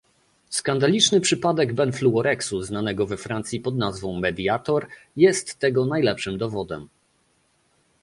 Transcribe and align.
Skandaliczny 0.49 1.21
przypadek 1.21 1.73
benfluoreksu 1.73 2.61
znanego 2.63 3.07
we 3.07 3.17
Francji 3.17 3.59
pod 3.59 3.77
nazwą 3.77 4.19
Mediator 4.19 4.87
jest 5.15 5.59
tego 5.59 5.85
najlepszym 5.85 6.37
dowodem 6.37 6.89